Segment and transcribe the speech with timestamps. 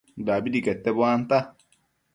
[0.27, 1.37] dabidi quete buanta